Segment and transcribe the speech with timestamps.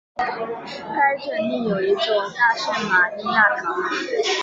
[0.95, 3.71] 该镇另有一座大圣马利亚堂。